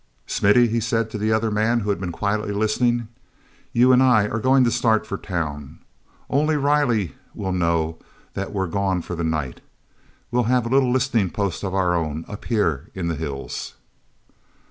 [0.25, 3.07] "Smithy," he said to the other man who had been quietly listening,
[3.71, 5.77] "you and I are going to start for town.
[6.27, 7.99] Only Riley will know
[8.33, 9.61] that we're gone for the night.
[10.31, 13.75] We'll have a little listening post of our own up here in the hills."